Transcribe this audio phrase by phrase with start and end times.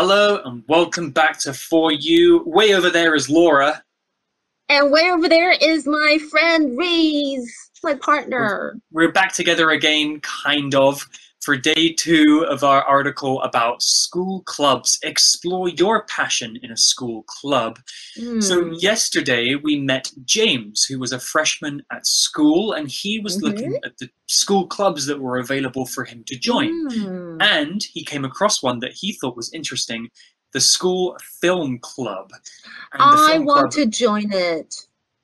[0.00, 2.44] Hello and welcome back to For You.
[2.46, 3.82] Way over there is Laura.
[4.68, 8.80] And way over there is my friend Reese, my partner.
[8.92, 11.04] We're, we're back together again, kind of,
[11.48, 14.98] for day two of our article about school clubs.
[15.02, 17.78] Explore your passion in a school club.
[18.18, 18.42] Mm.
[18.42, 23.42] So, yesterday we met James, who was a freshman at school, and he was Mhm.
[23.44, 26.70] looking at the school clubs that were available for him to join.
[26.90, 27.38] Mm.
[27.40, 30.10] And he came across one that he thought was interesting
[30.52, 32.30] the school film club.
[32.92, 34.74] And I film want club- to join it.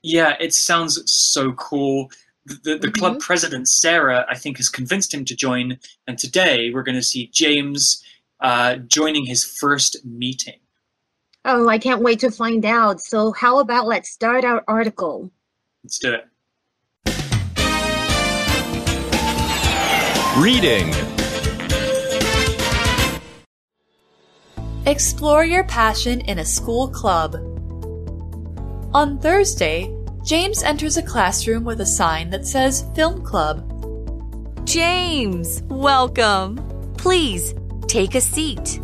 [0.02, 2.10] Yeah, it sounds so cool.
[2.46, 5.78] The, the, the club president, Sarah, I think, has convinced him to join.
[6.06, 8.02] And today we're going to see James
[8.40, 10.58] uh, joining his first meeting.
[11.46, 13.00] Oh, I can't wait to find out.
[13.00, 15.30] So, how about let's start our article?
[15.82, 16.26] Let's do it.
[20.38, 20.92] Reading.
[24.86, 27.36] Explore your passion in a school club.
[28.94, 33.60] On Thursday, James enters a classroom with a sign that says Film Club.
[34.66, 36.56] James, welcome.
[36.96, 37.52] Please
[37.88, 38.80] take a seat.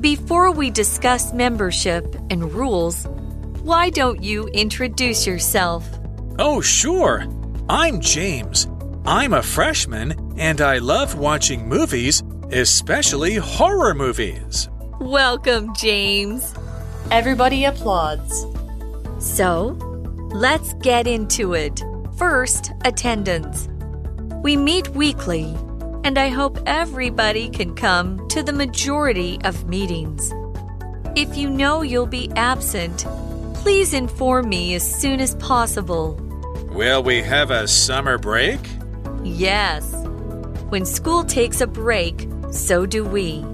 [0.00, 3.06] Before we discuss membership and rules,
[3.60, 5.86] why don't you introduce yourself?
[6.38, 7.26] Oh, sure.
[7.68, 8.66] I'm James.
[9.04, 14.70] I'm a freshman and I love watching movies, especially horror movies.
[15.00, 16.54] Welcome, James.
[17.10, 18.46] Everybody applauds.
[19.18, 19.76] So,
[20.34, 21.82] let's get into it.
[22.16, 23.68] First, attendance.
[24.42, 25.54] We meet weekly,
[26.04, 30.32] and I hope everybody can come to the majority of meetings.
[31.14, 33.06] If you know you'll be absent,
[33.54, 36.14] please inform me as soon as possible.
[36.70, 38.60] Will we have a summer break?
[39.22, 39.92] Yes.
[40.70, 43.44] When school takes a break, so do we.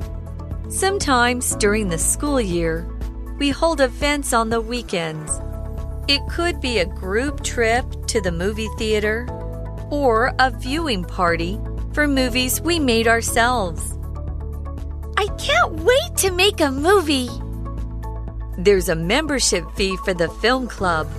[0.69, 2.89] Sometimes during the school year,
[3.39, 5.41] we hold events on the weekends.
[6.09, 9.29] It could be a group trip to the movie theater
[9.91, 11.61] or a viewing party
[11.93, 13.95] for movies we made ourselves.
[15.19, 17.29] I can't wait to make a movie.
[18.57, 21.11] There's a membership fee for the film club.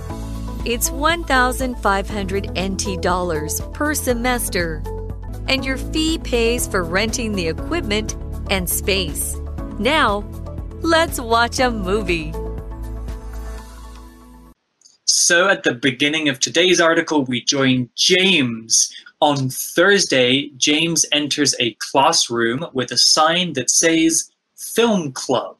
[0.64, 4.82] It's 1,500 NT dollars per semester,
[5.46, 8.16] and your fee pays for renting the equipment
[8.50, 9.36] and space.
[9.78, 10.24] Now,
[10.82, 12.32] let's watch a movie
[15.29, 18.89] So, at the beginning of today's article, we join James.
[19.21, 25.57] On Thursday, James enters a classroom with a sign that says Film Club.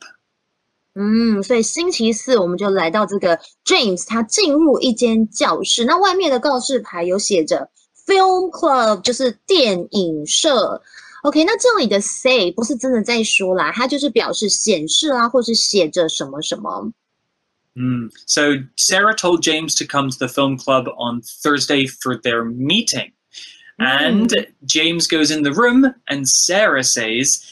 [0.95, 7.69] 嗯，所以星期四我们就来到这个 James，他进入一间教室，那外面的告示牌有写着
[8.05, 10.81] Film Club，就是电影社。
[11.23, 16.91] OK，那这里的 say 不是真的在说啦，它就是表示显示啊，或是写着什么什么。
[17.80, 18.12] Mm.
[18.26, 23.12] So, Sarah told James to come to the film club on Thursday for their meeting.
[23.78, 24.30] And
[24.66, 27.42] James goes in the room, and Sarah says,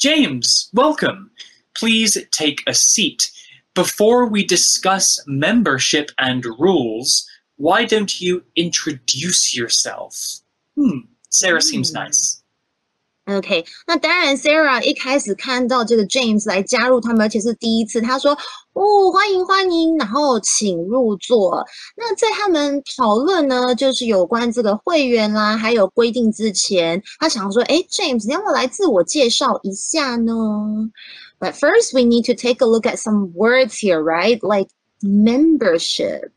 [0.00, 1.30] James, welcome.
[1.74, 3.30] Please take a seat.
[3.74, 10.40] Before we discuss membership and rules, why don't you introduce yourself?
[10.74, 11.98] Hmm, Sarah seems Hmm.
[12.02, 12.42] nice.
[13.27, 21.63] OK，那当然，Sarah 一开始看到这个 James 来加入他们，而且是第一次，他说：“哦，欢迎欢迎，然后请入座。”
[21.95, 30.33] 那在他们讨论呢，就是有关这个会员啦，还有规定之前，他想说：“哎，James，你要不要来自我介绍一下呢？”
[31.39, 34.39] But first, we need to take a look at some words here, right?
[34.41, 34.69] Like
[35.01, 36.31] membership.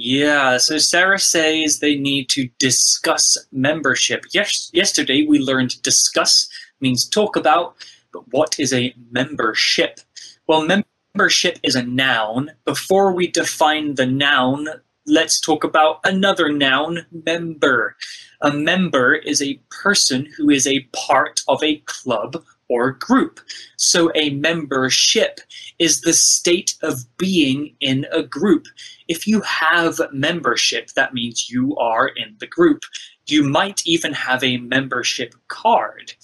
[0.00, 4.26] Yeah, so Sarah says they need to discuss membership.
[4.32, 6.48] Yes, yesterday we learned discuss
[6.80, 7.74] means talk about,
[8.12, 9.98] but what is a membership?
[10.46, 10.84] Well,
[11.16, 12.52] membership is a noun.
[12.64, 14.68] Before we define the noun,
[15.04, 17.96] let's talk about another noun, member.
[18.40, 23.40] A member is a person who is a part of a club or group.
[23.76, 25.40] So a membership
[25.78, 28.66] is the state of being in a group.
[29.08, 32.82] If you have membership, that means you are in the group.
[33.26, 36.14] You might even have a membership card.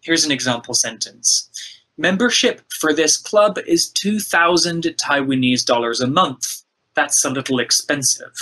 [0.00, 1.50] Here's an example sentence.
[1.98, 6.62] Membership for this club is 2,000 Taiwanese dollars a month.
[6.94, 8.34] That's a little expensive.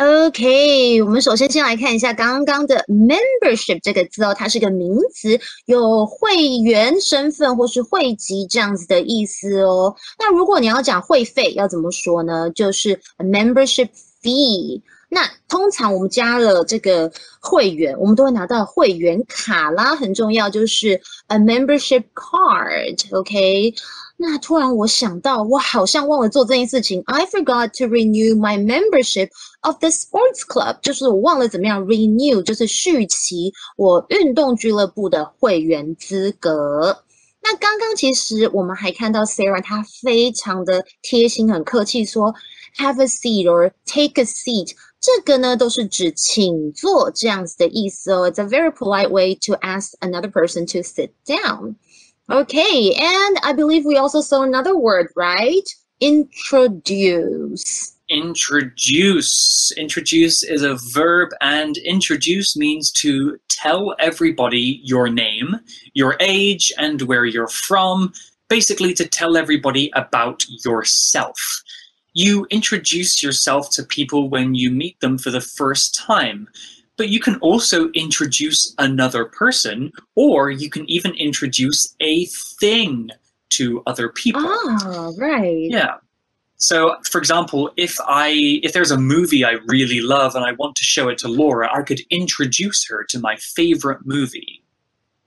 [0.00, 9.94] OK，我们首先先来看一下刚刚的 membership 这个字哦，它是个名词，有会员身份或是会籍这样子的意思哦。
[10.18, 12.48] 那如果你要讲会费，要怎么说呢？
[12.48, 13.90] 就是 membership
[14.22, 14.80] fee。
[15.10, 22.96] 那通常我们加了这个会员，我们都会拿到会员卡啦，很重要，就是 a membership card。
[23.14, 23.74] OK，
[24.19, 29.29] 那突然我想到，我好像忘了做这件事情，I forgot to renew my membership
[29.61, 37.03] of the sports club，就是我忘了怎么样 renew，就是续期我运动俱乐部的会员资格。
[37.43, 42.33] 那刚刚其实我们还看到 Sarah，她非常的贴心，很客气说
[42.77, 44.71] have a seat or take a seat。
[44.99, 48.31] 这个呢都是指请坐这样子的意思哦。
[48.31, 51.75] It's a very polite way to ask another person to sit down.
[52.30, 55.68] Okay, and I believe we also saw another word, right?
[56.00, 57.96] Introduce.
[58.08, 59.72] Introduce.
[59.76, 65.56] Introduce is a verb, and introduce means to tell everybody your name,
[65.94, 68.12] your age, and where you're from.
[68.48, 71.36] Basically, to tell everybody about yourself.
[72.14, 76.48] You introduce yourself to people when you meet them for the first time.
[77.00, 83.08] But you can also introduce another person, or you can even introduce a thing
[83.56, 84.42] to other people.
[84.44, 85.70] Ah, right.
[85.70, 85.94] Yeah.
[86.56, 90.76] So, for example, if I if there's a movie I really love and I want
[90.76, 94.62] to show it to Laura, I could introduce her to my favorite movie.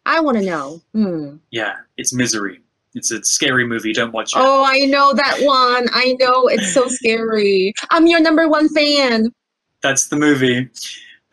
[0.05, 0.79] I want to know.
[0.93, 1.37] Hmm.
[1.49, 2.61] Yeah, it's Misery.
[2.93, 3.93] It's a scary movie.
[3.93, 4.39] Don't watch it.
[4.39, 5.87] Oh, I know that one.
[5.91, 7.73] I know it's so scary.
[7.89, 9.33] I'm your number one fan.
[9.81, 10.69] That's the movie.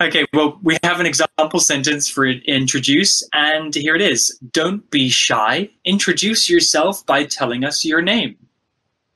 [0.02, 4.38] Okay, well, we have an example sentence for introduce, and here it is.
[4.52, 5.70] Don't be shy.
[5.86, 8.36] Introduce yourself by telling us your name.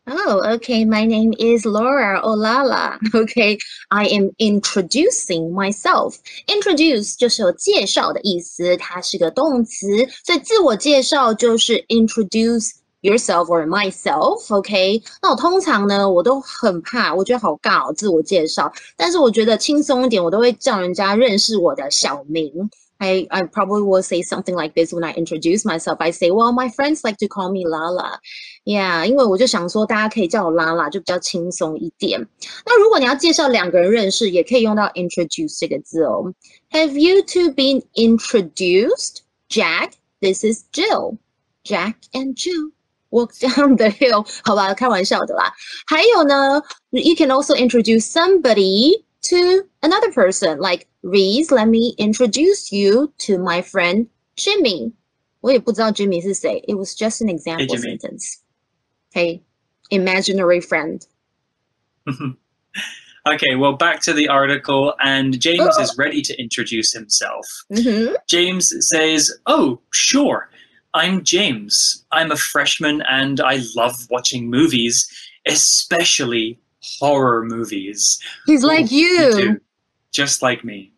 [0.07, 0.85] Oh, okay.
[0.85, 2.97] My name is Laura Olala.
[3.13, 3.59] Okay,
[3.91, 6.15] I am introducing myself.
[6.47, 9.85] Introduce 就是有介绍的意思，它是个动词，
[10.25, 12.71] 所以自我介绍就是 introduce
[13.03, 14.53] yourself or myself.
[14.53, 18.71] OK，那我通常呢，我都很怕，我觉得好尬哦，自我介绍。
[18.97, 22.69] 但是我觉得轻松一点，我都会叫人家认识我的小名。
[23.01, 25.95] I, I probably will say something like this when I introduce myself.
[25.99, 28.19] I say, well, my friends like to call me Lala.
[28.65, 32.27] Yeah，因为我就想说，大家可以叫我拉拉，就比较轻松一点。
[32.65, 36.33] 那如果你要介绍两个人认识，也可以用到 introduce 这个字哦。
[36.71, 39.19] Have you two been introduced?
[39.47, 41.19] Jack, this is Jill.
[41.63, 42.71] Jack and Jill
[43.13, 44.25] walk down the hill.
[44.43, 45.53] 好吧，开玩笑的啦。
[45.87, 46.61] 还有呢，
[46.91, 51.51] you can also introduce somebody to another person, like Reese.
[51.51, 54.93] Let me introduce you to my friend Jimmy.
[55.41, 56.63] 我也不知道 Jimmy 是谁。
[56.67, 57.97] It was just an example Hey, Jimmy.
[57.99, 58.39] sentence.
[59.13, 59.41] Okay,
[59.89, 61.01] imaginary friend.
[63.25, 67.45] Okay, well, back to the article, and James is ready to introduce himself.
[67.71, 68.15] Mhm.
[68.27, 70.49] James says, Oh, sure.
[70.93, 72.03] I'm James.
[72.11, 75.07] I'm a freshman and I love watching movies,
[75.45, 76.57] especially
[76.99, 78.19] horror movies.
[78.47, 79.31] He's like Me you.
[79.33, 79.61] too.
[80.11, 80.93] Just like me.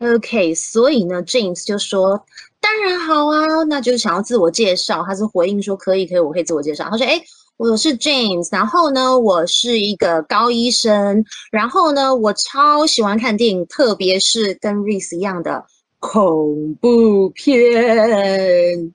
[0.00, 7.22] OK，所以呢，James 就说：“当然好啊，那就是想要自我介绍。”他是回应说：“可以，可以，我可以自我介绍。”他说：“哎，
[7.56, 15.64] 我是 James，然后呢，我是一个高医生，然后呢，我超喜欢看电影，特别是跟 Reese 一样的
[16.00, 18.92] 恐怖片。”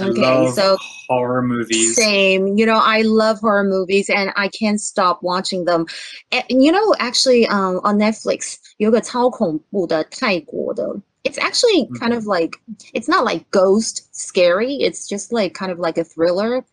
[0.00, 0.76] I Okay, love so
[1.08, 1.96] horror movies.
[1.96, 2.56] Same.
[2.56, 5.86] You know, I love horror movies and I can't stop watching them.
[6.30, 10.84] And you know, actually, um, on Netflix 有个超恐怖的泰国的.
[11.24, 12.56] It's actually kind of like
[12.94, 14.76] it's not like ghost scary.
[14.80, 16.64] It's just like kind of like a thriller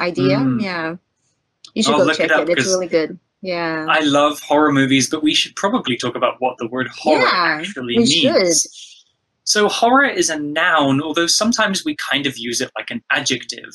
[0.00, 0.38] idea.
[0.38, 0.60] Mm.
[0.62, 0.96] Yeah,
[1.74, 2.58] you should I'll go look check it up it.
[2.58, 3.18] It's 'cause really good.
[3.42, 3.86] Yeah.
[3.88, 7.30] I love horror movies, but we should probably talk about what the word horror Yeah,
[7.60, 8.08] actually we means.
[8.08, 8.56] should.
[9.49, 13.73] So, horror is a noun, although sometimes we kind of use it like an adjective.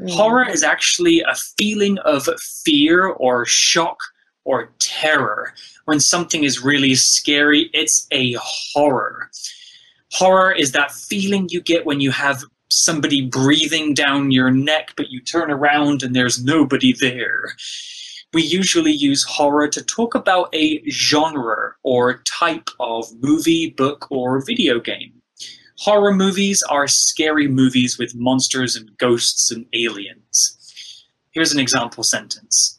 [0.00, 0.10] Mm.
[0.10, 2.28] Horror is actually a feeling of
[2.64, 3.98] fear or shock
[4.44, 5.54] or terror.
[5.84, 9.30] When something is really scary, it's a horror.
[10.10, 15.10] Horror is that feeling you get when you have somebody breathing down your neck, but
[15.10, 17.54] you turn around and there's nobody there.
[18.32, 24.42] We usually use horror to talk about a genre or type of movie, book, or
[24.42, 25.12] video game.
[25.78, 31.04] Horror movies are scary movies with monsters and ghosts and aliens.
[31.32, 32.78] Here's an example sentence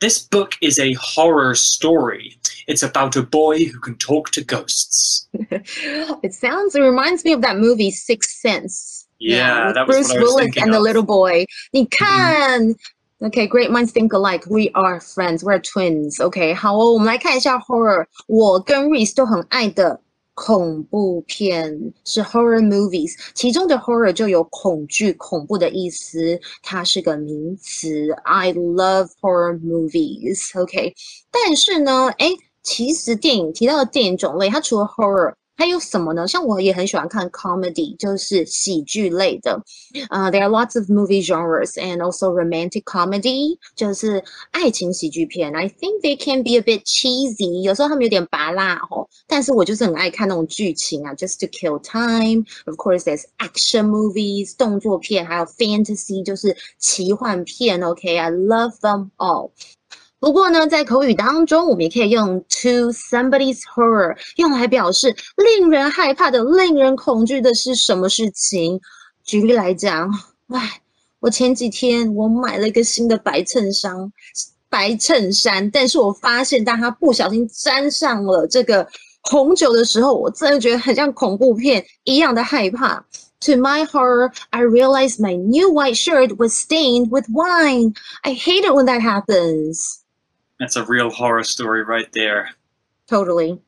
[0.00, 2.36] This book is a horror story.
[2.68, 5.26] It's about a boy who can talk to ghosts.
[5.50, 6.76] it sounds.
[6.76, 9.06] It reminds me of that movie Sixth Sense.
[9.18, 11.46] Yeah, with that was Bruce what I was Willis and the little boy.
[11.72, 12.76] 你看
[13.24, 14.44] Okay, great minds think alike.
[14.50, 15.42] We are friends.
[15.42, 16.20] We are twins.
[16.20, 18.04] Okay, 好哦，我们来看一下 horror。
[18.26, 19.98] 我跟 Reese 都很爱的
[20.34, 28.10] 恐怖片是 horror movies，其中的 horror 就有恐惧、恐怖的意思，它是个名词。
[28.24, 30.60] I love horror movies.
[30.60, 30.94] OK，
[31.30, 32.28] 但是呢，哎。
[32.66, 35.34] 其实电影提到的电影种类，它除了 horror。
[35.57, 36.25] 还有什么呢？
[36.25, 39.61] 像我也很喜欢看 comedy，就是喜剧类的。
[40.09, 45.53] 呃、uh,，there are lots of movie genres and also romantic comedy，就是爱情喜剧片。
[45.53, 49.05] I think they can be a bit cheesy，有时候他们有点拔辣哦。
[49.27, 57.83] 但是我就是很爱看那种剧情啊，just to kill time。Of course, there's action movies，动作片，还有 fantasy，就是奇幻片。
[57.83, 58.45] OK，I、okay?
[58.47, 59.51] love them all。
[60.24, 68.80] 不过呢，在口语当中，我们也可以用 to somebody's horror 用来表示令人害怕的、令人恐惧的是什么事情。
[69.22, 70.10] 举例来讲，
[70.48, 70.80] 哎，
[71.20, 73.94] 我前几天我买了一个新的白衬衫，
[74.70, 78.88] 白衬衫，但是我发现当它不小心沾上了这个
[79.24, 83.04] 红酒的时候，我真的觉得很像恐怖片一样的害怕。
[83.40, 87.94] To my horror, I realized my new white shirt was stained with wine.
[88.22, 90.00] I hate it when that happens.
[90.60, 92.50] That's a real horror story right there.
[93.08, 93.60] Totally.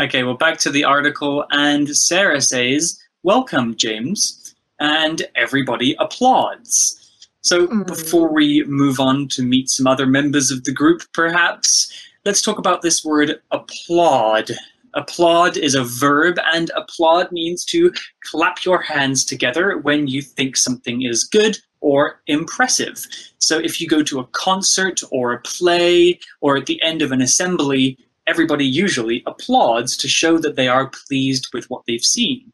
[0.00, 4.54] Okay, well, back to the article, and Sarah says, Welcome, James.
[4.80, 7.28] And everybody applauds.
[7.42, 7.86] So, mm.
[7.86, 11.92] before we move on to meet some other members of the group, perhaps,
[12.24, 14.50] let's talk about this word applaud.
[14.94, 17.92] Applaud is a verb, and applaud means to
[18.24, 23.05] clap your hands together when you think something is good or impressive.
[23.39, 27.11] So if you go to a concert or a play or at the end of
[27.11, 27.97] an assembly,
[28.27, 32.51] everybody usually applauds to show that they are pleased with what they've seen.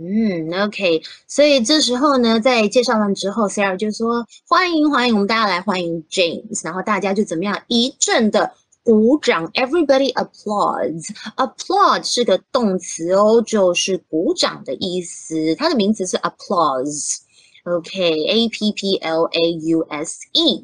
[0.00, 8.52] 嗯，OK，所以这时候呢，在介绍完之后，Sarah 就说：“欢迎，欢迎，我们大家来欢迎 James。”然后大家就怎么样一阵的
[8.84, 15.56] 鼓掌，Everybody applauds。Applaud 是个动词哦，就是鼓掌的意思。
[15.56, 17.16] 它的名词是 applause。
[17.65, 20.59] Okay, A P P L A U S E.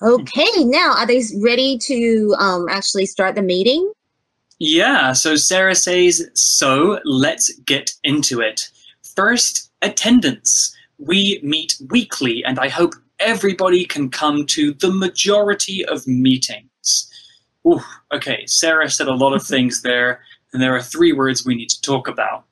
[0.00, 3.92] Okay, now are they ready to um, actually start the meeting?
[4.58, 8.68] Yeah, so Sarah says, so let's get into it.
[9.16, 10.76] First, attendance.
[10.98, 17.10] We meet weekly, and I hope everybody can come to the majority of meetings.
[17.66, 17.80] Ooh,
[18.12, 20.20] okay, Sarah said a lot of things there,
[20.52, 22.44] and there are three words we need to talk about.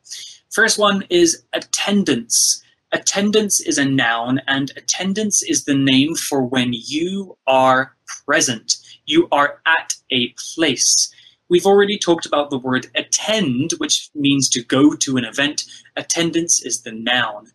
[0.50, 2.62] First one is attendance.
[2.92, 7.94] Attendance is a noun, and attendance is the name for when you are
[8.26, 8.74] present.
[9.06, 11.12] You are at a place.
[11.48, 15.64] We've already talked about the word attend, which means to go to an event.
[15.96, 17.52] Attendance is the noun.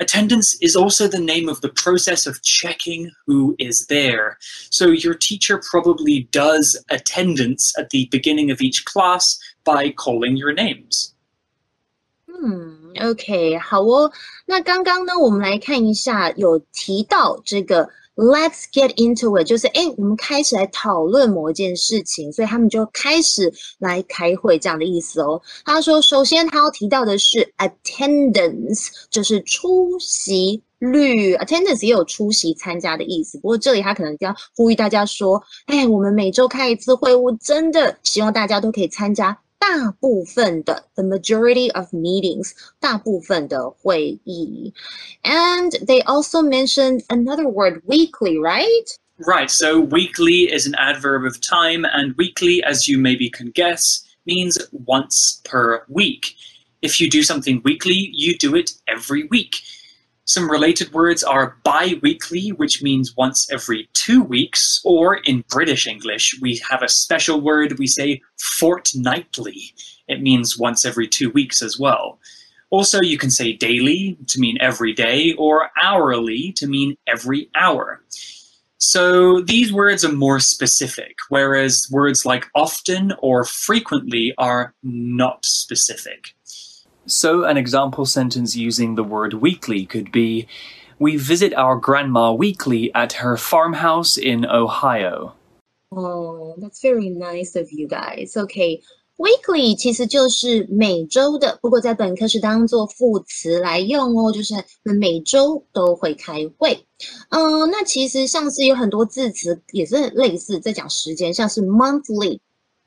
[0.00, 4.38] Attendance is also the name of the process of checking who is there.
[4.70, 10.52] So your teacher probably does attendance at the beginning of each class by calling your
[10.52, 11.14] names.
[12.40, 14.10] 嗯，OK，好哦。
[14.46, 25.40] 那刚刚呢，我们来看一下，有提到这个 Let's get into it，就是哎，我们开始来讨论某一件事情，所以他们就开始来开会这样的意思哦。
[25.64, 33.38] 他说，首先他要提到的是 attendance，就是出席率，attendance 也有出席、参加的意思。
[33.38, 39.36] 不过这里他可能要呼吁大家说，哎，我们每周开一次会，我真的希望大家都可以参加。
[39.59, 44.73] 大部分的 the majority of meetings 大部分的会议，
[45.23, 48.97] and they also mentioned another word weekly, right?
[49.19, 49.49] Right.
[49.49, 54.57] So weekly is an adverb of time, and weekly, as you maybe can guess, means
[54.71, 56.35] once per week.
[56.81, 59.61] If you do something weekly, you do it every week.
[60.28, 65.86] Some related words are bi weekly, which means once every two weeks, or in British
[65.86, 69.72] English, we have a special word we say fortnightly.
[70.06, 72.18] It means once every two weeks as well.
[72.68, 78.02] Also, you can say daily to mean every day, or hourly to mean every hour.
[78.76, 86.34] So these words are more specific, whereas words like often or frequently are not specific.
[87.07, 90.47] So, an example sentence using the word weekly could be
[90.99, 95.33] We visit our grandma weekly at her farmhouse in Ohio.
[95.91, 98.37] Oh, that's very nice of you guys.
[98.37, 98.81] Okay.
[99.17, 106.85] Weekly 其实就是每周的，不过在本课是当做副词来用哦，就是每周都会开会。
[107.29, 112.39] 嗯，那其实像是有很多字词也是类似在讲时间，像是 monthly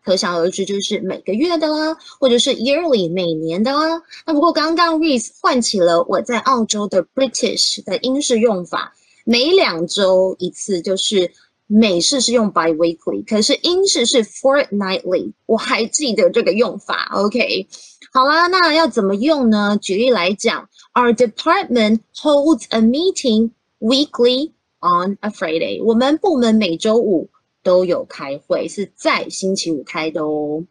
[0.03, 4.01] 可想而知，就是每个月的啦，或者是 yearly 每年的啦。
[4.25, 8.93] 那不过刚刚 Reese 唤起了我在澳洲的 British 的英式用法，
[9.25, 11.31] 每两周一次，就是
[11.67, 15.31] 美式是用 bi-weekly，可是英式是 fortnightly。
[15.45, 17.11] 我还记得这个用法。
[17.13, 17.67] OK，
[18.11, 19.77] 好啦，那要怎么用呢？
[19.79, 25.83] 举例来讲，Our department holds a meeting weekly on a Friday。
[25.83, 27.29] 我们部门每周五。
[27.62, 30.64] 都有开会，是在星期五开的哦。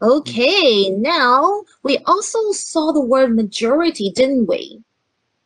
[0.00, 4.82] Okay, now we also saw the word majority, didn't we?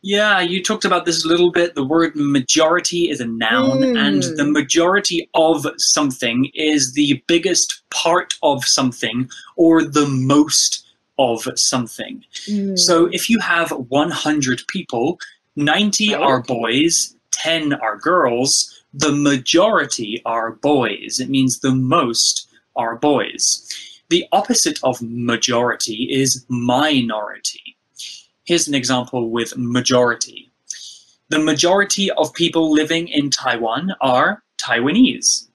[0.02, 1.74] Yeah, you talked about this a little bit.
[1.74, 8.34] The word majority is a noun, and the majority of something is the biggest part
[8.42, 10.84] of something or the most
[11.18, 12.24] of something.
[12.76, 15.18] So if you have 100 people,
[15.56, 21.20] 90 are boys, 10 are girls, the majority are boys.
[21.20, 23.68] It means the most are boys.
[24.08, 27.76] The opposite of majority is minority.
[28.44, 30.52] Here's an example with majority.
[31.28, 35.48] The majority of people living in Taiwan are Taiwanese.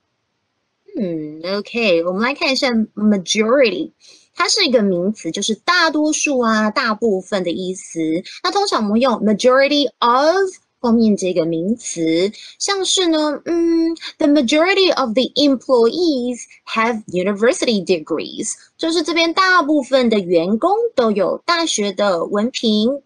[0.97, 3.93] 嗯，OK，我们来看一下 majority，
[4.35, 8.01] 它是一个名词，就是大多数啊、大部分的意思。
[8.43, 10.49] 那通常我们会用 majority of
[10.85, 23.01] 后面这个名词，像是呢，嗯，the majority of the employees have university degrees，就是这边大部分的员工都有大学的文凭。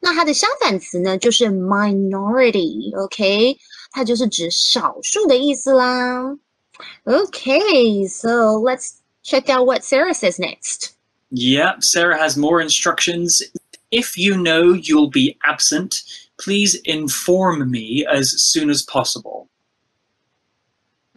[0.00, 3.58] 那它的相反词呢，就是 minority，OK，、
[3.90, 6.38] 它就是指少数的意思啦。
[7.04, 8.92] Okay, so let's
[9.24, 10.92] check out what Sarah says next.
[11.30, 13.42] Yeah, Sarah has more instructions.
[13.90, 16.02] If you know you'll be absent,
[16.36, 19.48] please inform me as soon as possible.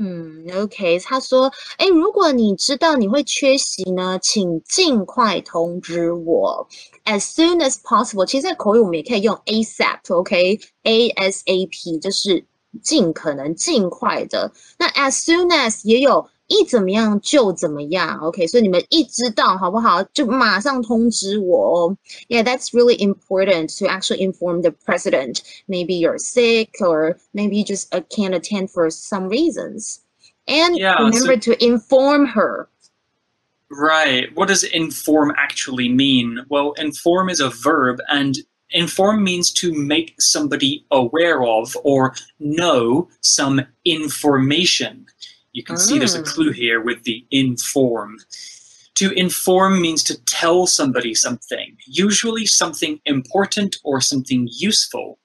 [0.03, 6.67] 嗯，OK，他说，哎，如果你知道你会缺席呢，请尽快通知我，
[7.05, 8.25] as soon as possible。
[8.25, 12.43] 其实，在口语我们也可以用 ASAP，OK，ASAP 就是
[12.81, 14.51] 尽可能、尽快的。
[14.79, 21.98] 那 as soon as 也有 一怎么样就怎么样，OK，所以你们一知道好不好，就马上通知我哦。
[22.27, 25.41] Yeah, that's really important to actually inform the president.
[25.67, 30.00] Maybe you're sick, or maybe you just uh, can't attend for some reasons.
[30.45, 32.67] And Yeah, remember to inform her.
[33.69, 34.36] Right.
[34.36, 36.39] What does inform actually mean?
[36.50, 38.36] Well, inform is a verb, and
[38.71, 45.06] inform means to make somebody aware of or know some information.
[45.57, 46.33] You can see there's a Ah.
[46.35, 48.19] clue here with the inform.
[48.97, 55.19] To inform means to tell somebody something, usually something important or something useful.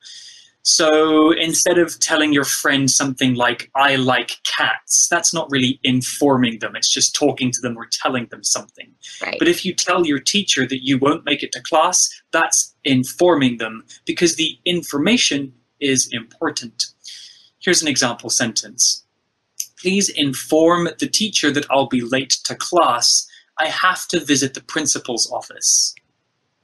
[0.64, 6.60] So instead of telling your friend something like, I like cats, that's not really informing
[6.60, 6.78] them.
[6.78, 8.90] It's just talking to them or telling them something.
[9.22, 9.38] Right.
[9.38, 13.58] But if you tell your teacher that you won't make it to class, that's informing
[13.58, 16.86] them because the information is important.
[17.60, 19.04] Here's an example sentence
[19.81, 23.27] Please inform the teacher that I'll be late to class.
[23.59, 25.95] I have to visit the principal's office.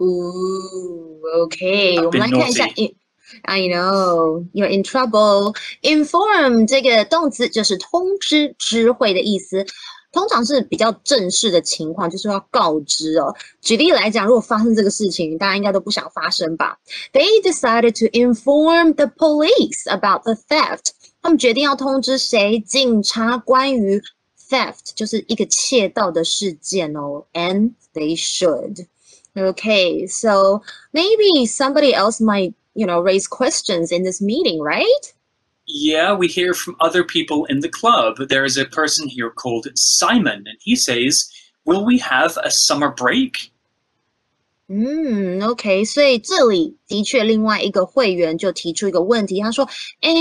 [0.00, 1.96] Ooh, okay.
[1.96, 2.94] I've 我们 been 来看一下 naughty.
[3.44, 5.56] I know you're in trouble.
[5.82, 9.64] Inform 这个动词就是通知、知会的意思，
[10.12, 13.34] 通常是比较正式的情况，就是要告知哦。
[13.62, 16.76] 举例来讲，如果发生这个事情，大家应该都不想发生吧？
[17.12, 20.90] They decided to inform the police about the theft.
[21.22, 22.58] 他们决定要通知谁？
[22.60, 24.02] 警察关于
[24.48, 27.24] theft 就是一个窃盗的事件哦。
[27.32, 28.86] And they should.
[29.34, 30.62] Okay, so
[30.92, 35.14] maybe somebody else might, you know, raise questions in this meeting, right?
[35.64, 38.28] Yeah, we hear from other people in the club.
[38.28, 41.30] There is a person here called Simon, and he says,
[41.64, 43.52] Will we have a summer break?
[44.69, 49.65] 嗯，OK，所以这里的确另外一个会员就提出一个问题，他说
[50.01, 50.11] ：“哎，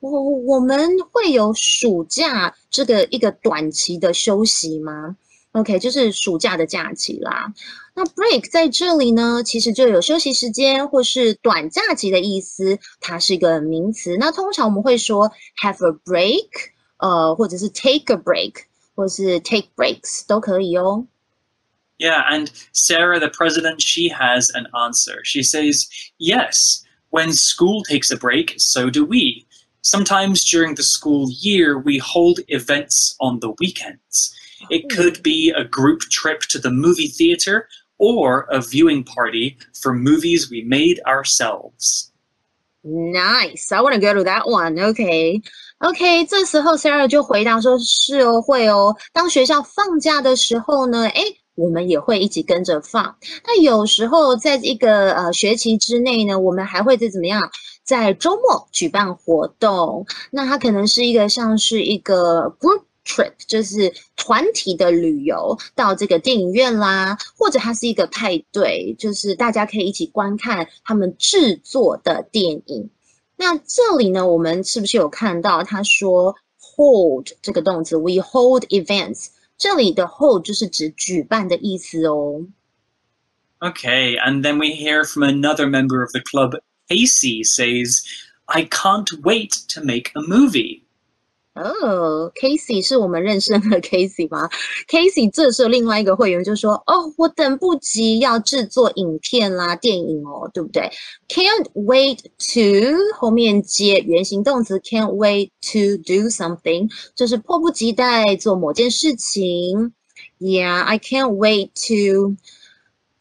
[0.00, 5.16] 我我们会有暑假这个一个短期的休息吗
[5.52, 7.50] ？”OK，就是暑假的假期啦。
[7.94, 14.18] 那 break 在这里呢，其实就有休息时间或是短假期的意思，它是一个名词。
[14.18, 15.30] 那通常我们会说
[15.62, 16.48] have a break，
[16.98, 18.54] 呃，或者是 take a break，
[18.94, 21.06] 或是 take breaks 都可以哦。
[21.97, 25.19] Yeah, and Sarah, the president, she has an answer.
[25.23, 25.85] She says,
[26.17, 29.45] Yes, when school takes a break, so do we.
[29.81, 34.35] Sometimes during the school year, we hold events on the weekends.
[34.69, 39.93] It could be a group trip to the movie theater or a viewing party for
[39.93, 42.11] movies we made ourselves.
[42.83, 43.71] Nice.
[43.73, 44.79] I want to go to that one.
[44.79, 45.41] OK.
[45.79, 48.95] OK，这时候 Sarah 就回答说：“是哦，会哦。
[49.13, 53.16] 当学校放假的时候呢，诶， 我们也会一起跟着放。
[53.44, 57.40] 那有时候在一个呃学期之内呢，我们还会在怎么样，
[57.84, 60.06] 在周末举办活动。
[60.30, 72.90] 那它可能是一个像是一个 group trip，就是团体的旅游到这个电影院啦，或者它是一个派对，就是大家可以一起观看他们制作的电影。
[73.36, 79.26] 那这里呢，我们是不是有看到他说 hold 这个动词，we hold events。
[79.57, 82.47] 这里的 hold 就是指举办的意思哦。
[83.59, 86.55] Okay, and then we hear from another member of the club.
[86.89, 88.01] Casey says,
[88.47, 90.82] I can't wait to make a movie.
[91.54, 94.48] 哦，Casey 是我们认识的 Casey 吗
[94.88, 100.90] ？Casey 这时候另外一个会员就说：“哦，我等不及要制作影片啦、电影哦，对不对
[101.28, 102.18] ？Can't wait
[102.52, 109.92] to 后面接原形动词 can't wait to do something，就是迫不及待做某件事情。
[110.40, 112.36] Yeah, I can't wait to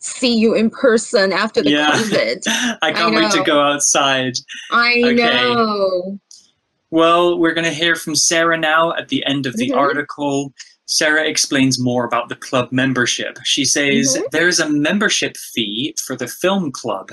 [0.01, 1.91] see you in person after the Yeah.
[1.91, 2.41] COVID.
[2.81, 4.33] I can't wait to go outside.
[4.71, 5.15] I Okay.
[5.15, 6.19] know.
[6.93, 9.77] Well, we're going to hear from Sarah now at the end of the Mhm.
[9.77, 10.53] article.
[10.85, 13.39] Sarah explains more about the club membership.
[13.43, 14.29] She says Mhm.
[14.31, 17.09] there's a membership fee for the film club.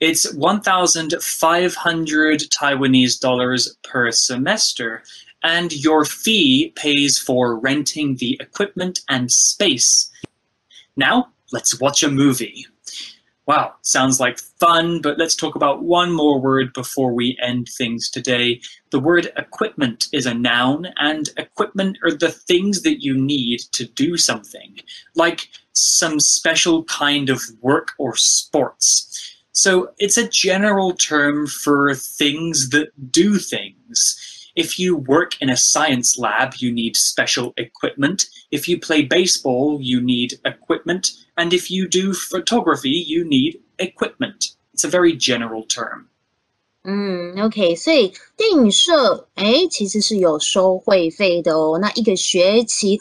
[0.00, 5.04] It's 1,500 Taiwanese dollars per semester,
[5.44, 10.10] and your fee pays for renting the equipment and space.
[10.96, 12.66] Now, let's watch a movie.
[13.46, 18.08] Wow, sounds like fun, but let's talk about one more word before we end things
[18.08, 18.60] today.
[18.90, 23.84] The word equipment is a noun, and equipment are the things that you need to
[23.84, 24.78] do something,
[25.16, 29.08] like some special kind of work or sports.
[29.50, 34.41] So it's a general term for things that do things.
[34.55, 38.25] If you work in a science lab, you need special equipment.
[38.49, 41.11] If you play baseball, you need equipment.
[41.35, 44.55] And if you do photography, you need equipment.
[44.73, 46.07] It's a very general term.
[46.83, 51.77] 嗯，OK，所以电影社哎，其实是有收会费的哦。
[51.79, 52.99] 那一个学期，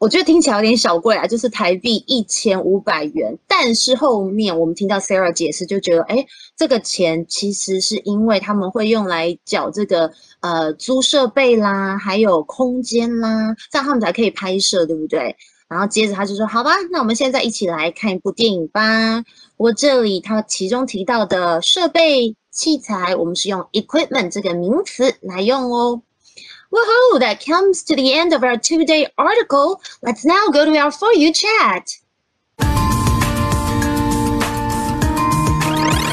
[0.00, 3.36] 我觉得听起来有点小贵啊，就是台币一千五百元。
[3.46, 6.24] 但是后面我们听到 Sarah 解释，就觉得哎，
[6.56, 10.10] 这个钱其实是因为他们会用来缴这个
[10.40, 15.36] 呃租设备啦，还有空间啦，这样他们才可以拍摄，对不对？
[15.68, 19.22] 然后接着他就说：“好吧，那我们现在一起来看一部电影吧。”
[19.58, 26.00] 我这里它其中提到的设备器材，我们是用 equipment 这个名词来用哦。
[26.72, 27.18] Woohoo!
[27.18, 29.82] That comes to the end of our two-day article.
[30.02, 31.90] Let's now go to our For You chat.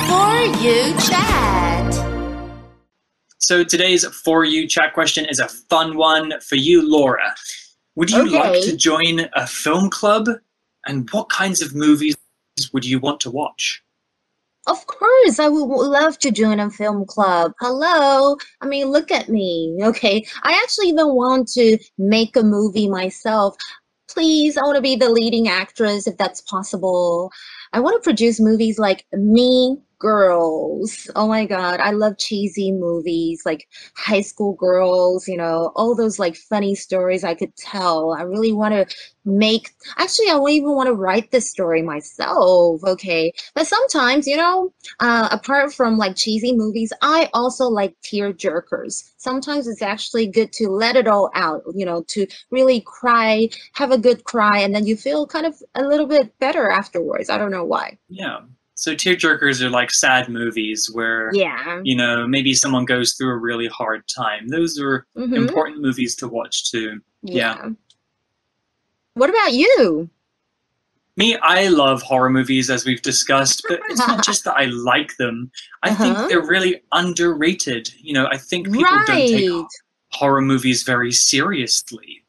[0.07, 1.93] For You chat.
[3.37, 7.35] So today's For You chat question is a fun one for you, Laura.
[7.95, 10.27] Would you like to join a film club?
[10.87, 12.17] And what kinds of movies
[12.73, 13.83] would you want to watch?
[14.67, 17.53] Of course, I would love to join a film club.
[17.61, 18.35] Hello.
[18.61, 19.77] I mean, look at me.
[19.81, 20.25] Okay.
[20.43, 23.55] I actually even want to make a movie myself.
[24.09, 27.31] Please, I want to be the leading actress if that's possible.
[27.73, 31.09] I want to produce movies like Mean Girls.
[31.15, 31.79] Oh my God.
[31.79, 37.23] I love cheesy movies like High School Girls, you know, all those like funny stories
[37.23, 38.13] I could tell.
[38.13, 42.81] I really want to make, actually, I won't even want to write this story myself.
[42.83, 43.33] Okay.
[43.55, 49.11] But sometimes, you know, uh, apart from like cheesy movies, I also like tear jerkers.
[49.17, 53.91] Sometimes it's actually good to let it all out, you know, to really cry, have
[53.91, 57.29] a good cry, and then you feel kind of a little bit better afterwards.
[57.29, 57.97] I don't know why.
[58.09, 58.39] Yeah.
[58.75, 61.81] So tearjerkers are like sad movies where Yeah.
[61.83, 64.47] you know maybe someone goes through a really hard time.
[64.49, 65.35] Those are Mhm.
[65.35, 67.01] important movies to watch too.
[67.23, 67.69] yeah.
[69.15, 70.09] What about you?
[71.15, 75.17] Me, I love horror movies as we've discussed, but it's not just that I like
[75.17, 75.49] them.
[75.81, 76.03] I Uh-huh.
[76.15, 77.91] think they're really underrated.
[77.99, 79.65] You know, I think people don't take
[80.11, 82.23] horror movies very seriously.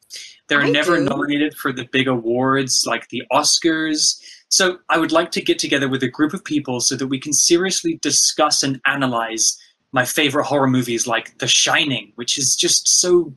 [0.47, 1.03] They're I never do.
[1.05, 4.19] nominated for the big awards like the Oscars.
[4.49, 7.19] So I would like to get together with a group of people so that we
[7.19, 9.57] can seriously discuss and analyze
[9.91, 13.33] my favorite horror movies like The Shining, which is just so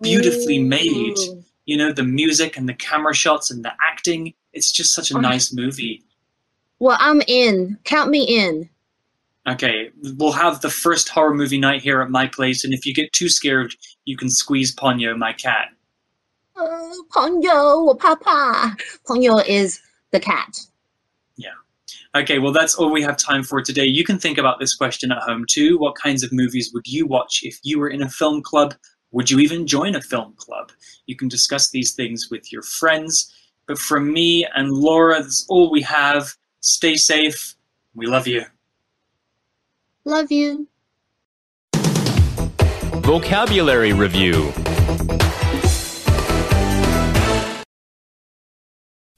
[0.00, 1.16] beautifully made.
[1.66, 4.34] You know, the music and the camera shots and the acting.
[4.52, 5.20] It's just such a oh.
[5.20, 6.02] nice movie.
[6.78, 7.78] Well, I'm in.
[7.84, 8.68] Count me in.
[9.46, 12.94] Okay, we'll have the first horror movie night here at my place, and if you
[12.94, 13.74] get too scared,
[14.06, 15.68] you can squeeze Ponyo, my cat.
[16.56, 18.74] Uh, Ponyo, Papa.
[19.06, 19.80] Ponyo is
[20.14, 20.60] the cat.
[21.36, 21.48] Yeah.
[22.14, 23.84] Okay, well, that's all we have time for today.
[23.84, 25.76] You can think about this question at home too.
[25.76, 28.74] What kinds of movies would you watch if you were in a film club?
[29.10, 30.70] Would you even join a film club?
[31.06, 33.32] You can discuss these things with your friends.
[33.66, 36.34] But from me and Laura, that's all we have.
[36.60, 37.56] Stay safe.
[37.94, 38.44] We love you.
[40.04, 40.68] Love you.
[43.02, 44.52] Vocabulary Review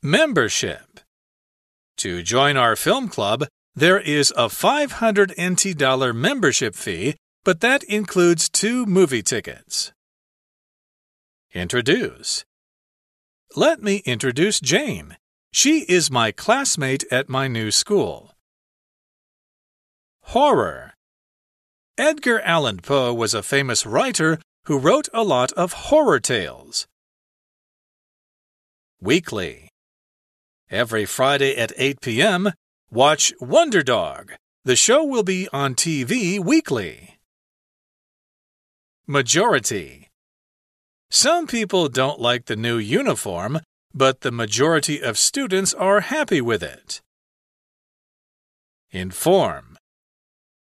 [0.06, 0.85] Membership.
[2.06, 7.82] To join our film club, there is a 500 NT dollar membership fee, but that
[7.82, 9.92] includes two movie tickets.
[11.52, 12.44] Introduce.
[13.56, 15.16] Let me introduce Jane.
[15.50, 18.30] She is my classmate at my new school.
[20.26, 20.94] Horror.
[21.98, 26.86] Edgar Allan Poe was a famous writer who wrote a lot of horror tales.
[29.00, 29.65] Weekly.
[30.69, 32.51] Every Friday at 8 p.m.,
[32.89, 34.33] watch Wonder Dog.
[34.63, 37.19] The show will be on TV weekly.
[39.07, 40.07] Majority.
[41.09, 43.59] Some people don't like the new uniform,
[43.93, 47.01] but the majority of students are happy with it.
[48.91, 49.77] Inform.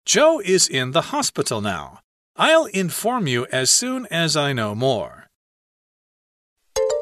[0.06, 2.00] Joe is in the hospital now.
[2.36, 5.28] I'll inform you as soon as I know more.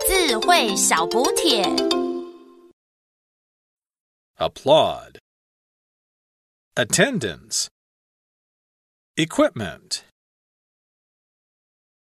[0.06, 1.96] 智慧小补帖。
[4.40, 5.18] Applaud.
[6.77, 7.68] Attendance.
[9.16, 10.05] Equipment.